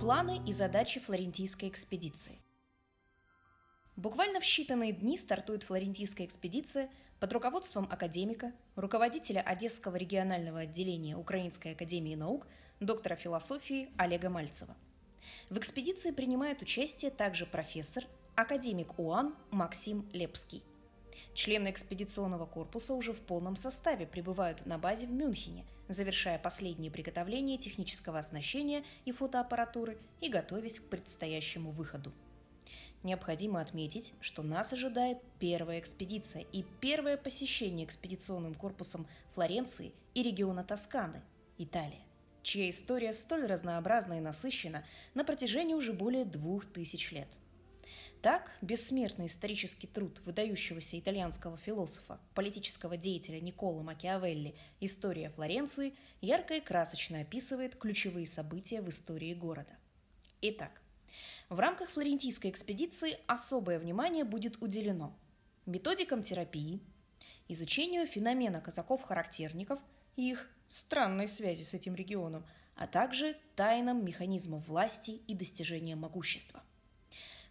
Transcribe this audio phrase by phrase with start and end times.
[0.00, 2.38] Планы и задачи флорентийской экспедиции.
[3.96, 6.88] Буквально в считанные дни стартует флорентийская экспедиция
[7.18, 12.46] под руководством академика, руководителя Одесского регионального отделения Украинской академии наук,
[12.80, 14.74] доктора философии Олега Мальцева.
[15.50, 18.04] В экспедиции принимает участие также профессор,
[18.36, 20.62] академик УАН Максим Лепский.
[21.40, 27.56] Члены экспедиционного корпуса уже в полном составе прибывают на базе в Мюнхене, завершая последние приготовления
[27.56, 32.12] технического оснащения и фотоаппаратуры и готовясь к предстоящему выходу.
[33.04, 40.62] Необходимо отметить, что нас ожидает первая экспедиция и первое посещение экспедиционным корпусом Флоренции и региона
[40.62, 41.22] Тосканы,
[41.56, 42.04] Италия,
[42.42, 47.28] чья история столь разнообразна и насыщена на протяжении уже более двух тысяч лет.
[48.22, 56.60] Так, бессмертный исторический труд выдающегося итальянского философа, политического деятеля Никола Макиавелли «История Флоренции» ярко и
[56.60, 59.72] красочно описывает ключевые события в истории города.
[60.42, 60.82] Итак,
[61.48, 65.16] в рамках флорентийской экспедиции особое внимание будет уделено
[65.64, 66.80] методикам терапии,
[67.48, 69.80] изучению феномена казаков-характерников
[70.16, 72.44] и их странной связи с этим регионом,
[72.76, 76.62] а также тайнам механизмов власти и достижения могущества.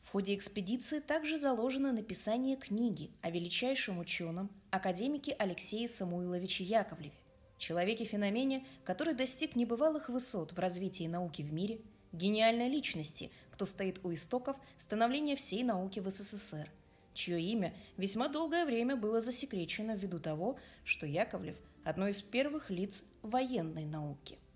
[0.09, 7.13] В ходе экспедиции также заложено написание книги о величайшем ученом, академике Алексее Самуиловиче Яковлеве,
[7.59, 14.11] человеке-феномене, который достиг небывалых высот в развитии науки в мире, гениальной личности, кто стоит у
[14.11, 16.71] истоков становления всей науки в СССР,
[17.13, 23.03] чье имя весьма долгое время было засекречено ввиду того, что Яковлев– одно из первых лиц
[23.21, 24.39] военной науки–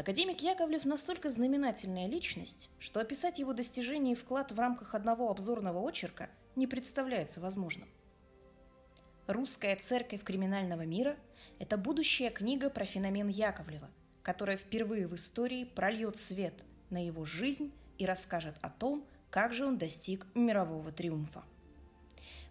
[0.00, 5.78] Академик Яковлев настолько знаменательная личность, что описать его достижения и вклад в рамках одного обзорного
[5.86, 7.86] очерка не представляется возможным.
[9.26, 11.16] «Русская церковь криминального мира»–
[11.58, 13.90] это будущая книга про феномен Яковлева,
[14.22, 19.66] которая впервые в истории прольет свет на его жизнь и расскажет о том, как же
[19.66, 21.44] он достиг мирового триумфа.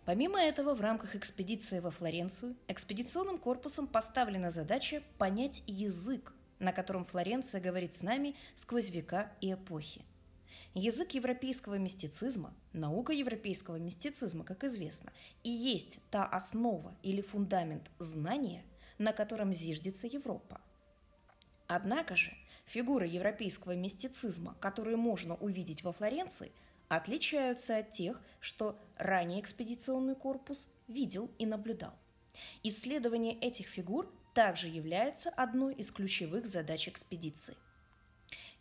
[0.06, 7.06] Помимо этого, в рамках экспедиции во Флоренцию экспедиционным корпусом поставлена задача понять язык на котором
[7.06, 10.06] Флоренция говорит с нами сквозь века и эпохи.
[10.76, 15.12] Язык европейского мистицизма, наука европейского мистицизма, как известно,
[15.44, 18.64] и есть та основа или фундамент знания,
[19.00, 20.62] на котором зиждется Европа.
[21.68, 22.34] Однако же
[22.66, 26.52] фигуры европейского мистицизма, которые можно увидеть во Флоренции,
[26.88, 31.94] отличаются от тех, что ранее экспедиционный корпус видел и наблюдал.
[32.64, 37.58] Исследование этих фигур также является одной из ключевых задач экспедиции.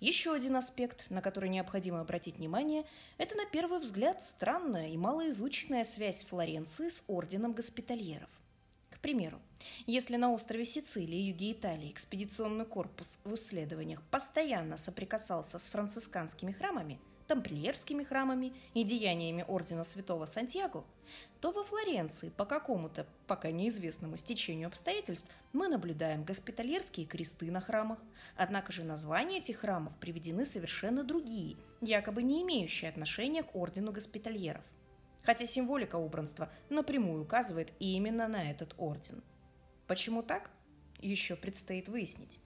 [0.01, 2.85] Еще один аспект, на который необходимо обратить внимание,
[3.17, 8.29] это на первый взгляд странная и малоизученная связь Флоренции с орденом госпитальеров.
[8.91, 9.41] К примеру,
[9.87, 16.99] если на острове Сицилии, юге Италии, экспедиционный корпус в исследованиях постоянно соприкасался с францисканскими храмами–
[17.29, 20.85] тамплиерскими храмами и деяниями ордена святого Сантьяго,
[21.41, 27.99] то во Флоренции по какому-то пока неизвестному стечению обстоятельств мы наблюдаем госпитальерские кресты на храмах.
[28.37, 34.65] Однако же названия этих храмов приведены совершенно другие, якобы не имеющие отношения к ордену госпитальеров.
[35.23, 39.23] Хотя символика убранства напрямую указывает именно на этот орден.
[39.87, 40.51] Почему так?
[41.01, 42.39] Еще предстоит выяснить.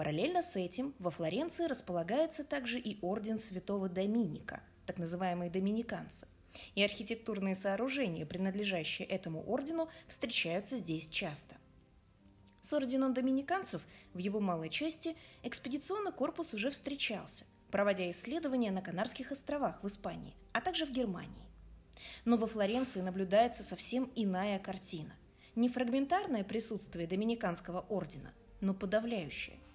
[0.00, 6.26] Параллельно с этим во Флоренции располагается также и орден святого Доминика, так называемые доминиканцы.
[6.74, 11.56] И архитектурные сооружения, принадлежащие этому ордену, встречаются здесь часто.
[12.62, 13.82] С орденом доминиканцев
[14.14, 20.34] в его малой части экспедиционный корпус уже встречался, проводя исследования на Канарских островах в Испании,
[20.54, 21.46] а также в Германии.
[22.24, 25.14] Но во Флоренции наблюдается совсем иная картина.
[25.56, 29.58] Не фрагментарное присутствие доминиканского ордена, но подавляющее–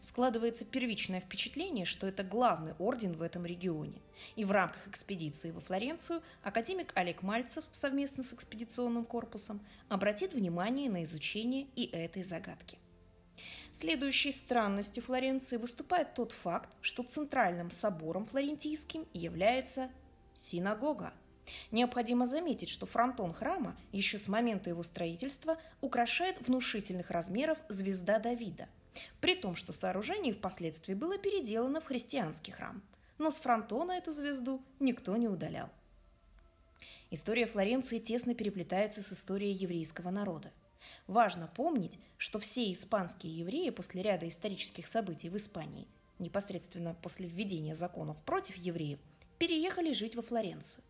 [0.00, 4.00] Складывается первичное впечатление, что это главный орден в этом регионе.
[4.36, 10.90] И в рамках экспедиции во Флоренцию академик Олег Мальцев совместно с экспедиционным корпусом обратит внимание
[10.90, 12.78] на изучение и этой загадки.
[13.72, 19.90] Следующей странностью Флоренции выступает тот факт, что центральным собором флорентийским является
[20.34, 21.12] синагога.
[21.70, 28.68] Необходимо заметить, что фронтон храма еще с момента его строительства украшает внушительных размеров звезда Давида–
[29.20, 32.82] при том, что сооружение впоследствии было переделано в христианский храм.
[33.18, 35.70] Но с фронтона эту звезду никто не удалял.
[37.10, 40.52] История Флоренции тесно переплетается с историей еврейского народа.
[41.06, 47.74] Важно помнить, что все испанские евреи после ряда исторических событий в Испании, непосредственно после введения
[47.74, 48.98] законов против евреев,
[49.38, 50.84] переехали жить во Флоренцию.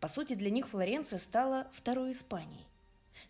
[0.00, 2.67] По сути, для них Флоренция стала второй Испанией.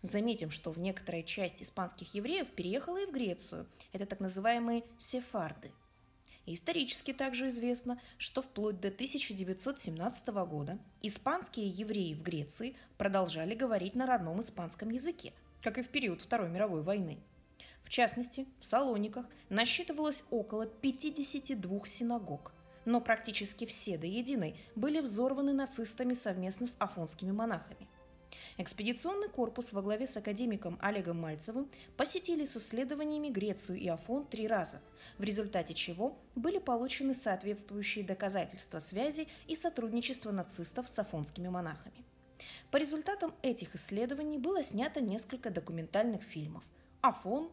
[0.01, 3.67] Заметим, что в некоторая часть испанских евреев переехала и в Грецию.
[3.91, 5.71] Это так называемые сефарды.
[6.45, 13.93] И исторически также известно, что вплоть до 1917 года испанские евреи в Греции продолжали говорить
[13.93, 17.19] на родном испанском языке, как и в период Второй мировой войны.
[17.83, 22.51] В частности, в Салониках насчитывалось около 52 синагог,
[22.85, 27.88] но практически все до единой были взорваны нацистами совместно с афонскими монахами.
[28.61, 34.49] Экспедиционный корпус во главе с академиком Олегом Мальцевым посетили с исследованиями Грецию и Афон три
[34.49, 34.81] раза,
[35.17, 42.03] в результате чего были получены соответствующие доказательства связи и сотрудничества нацистов с афонскими монахами.
[42.69, 46.65] По результатам этих исследований было снято несколько документальных фильмов
[46.99, 47.49] «Афон»,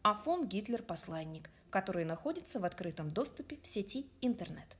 [0.00, 4.78] «Афон Гитлер-посланник», которые находятся в открытом доступе в сети интернет.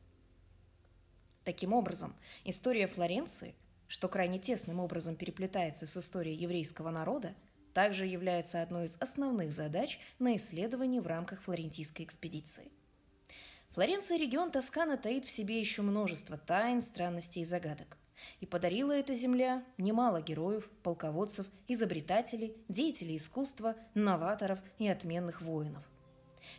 [1.44, 3.54] Таким образом, история Флоренции,
[3.88, 7.34] что крайне тесным образом переплетается с историей еврейского народа,
[7.72, 12.70] также является одной из основных задач на исследовании в рамках флорентийской экспедиции.
[13.70, 17.96] Флоренция– регион Тоскана таит в себе еще множество тайн, странностей и загадок.
[18.40, 25.84] И подарила эта земля немало героев, полководцев, изобретателей, деятелей искусства, новаторов и отменных воинов.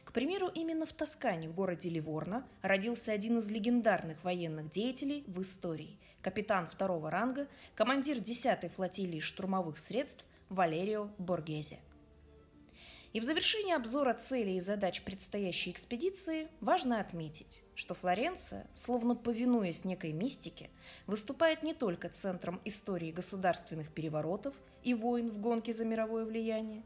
[0.06, 5.42] К примеру, именно в Тоскане, в городе Ливорно, родился один из легендарных военных деятелей в
[5.42, 11.80] истории– капитан второго ранга, командир 10-й флотилии штурмовых средств Валерио Боргезе.
[13.12, 19.83] И в завершении обзора целей и задач предстоящей экспедиции важно отметить, что Флоренция, словно повинуясь
[19.83, 20.69] некой мистике,
[21.07, 26.83] выступает не только центром истории государственных переворотов и войн в гонке за мировое влияние,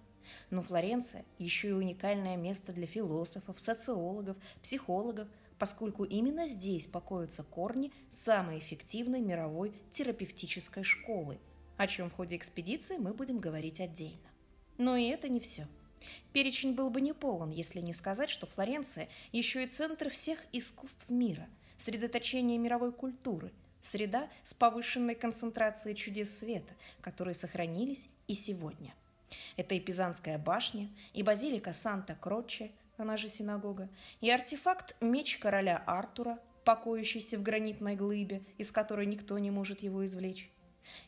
[0.50, 5.28] но Флоренция еще и уникальное место для философов, социологов, психологов,
[5.60, 11.40] поскольку именно здесь покоятся корни самой эффективной мировой терапевтической школы,
[11.78, 14.30] о чем в ходе экспедиции мы будем говорить отдельно.
[14.78, 15.68] Но и это не все–
[16.32, 21.10] Перечень был бы не полон, если не сказать, что Флоренция еще и центр всех искусств
[21.10, 21.48] мира,
[21.78, 28.94] средоточение мировой культуры, среда с повышенной концентрацией чудес света, которые сохранились и сегодня.
[29.58, 33.90] Это и Пизанская башня, и базилика Санта-Кроче, она же синагога,
[34.22, 40.06] и артефакт меч короля Артура, покоящийся в гранитной глыбе, из которой никто не может его
[40.06, 40.50] извлечь,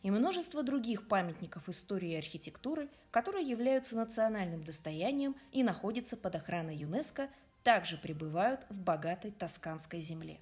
[0.03, 6.75] и множество других памятников истории и архитектуры, которые являются национальным достоянием и находятся под охраной
[6.75, 7.29] ЮНЕСКО,
[7.63, 10.37] также пребывают в богатой тосканской земле.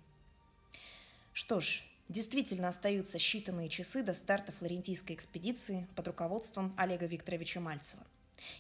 [1.34, 1.84] Что ж,
[2.14, 8.04] действительно остаются считанные часы до старта флорентийской экспедиции под руководством Олега Викторовича Мальцева.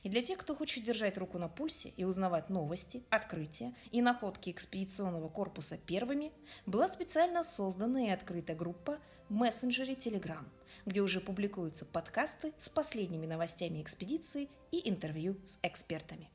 [0.03, 4.49] И для тех, кто хочет держать руку на пульсе и узнавать новости, открытия и находки
[4.49, 6.31] экспедиционного корпуса первыми,
[6.65, 10.45] была специально создана и открыта группа в мессенджере Telegram–
[10.85, 16.29] где уже публикуются подкасты с последними новостями экспедиции и интервью с экспертами.